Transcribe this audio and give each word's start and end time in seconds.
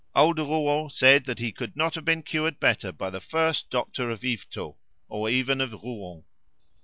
Old 0.15 0.39
Rouault 0.39 0.87
said 0.89 1.25
that 1.25 1.37
he 1.37 1.51
could 1.51 1.75
not 1.77 1.93
have 1.93 2.03
been 2.03 2.23
cured 2.23 2.59
better 2.59 2.91
by 2.91 3.11
the 3.11 3.21
first 3.21 3.69
doctor 3.69 4.09
of 4.09 4.23
Yvetot, 4.23 4.75
or 5.07 5.29
even 5.29 5.61
of 5.61 5.71
Rouen. 5.73 6.23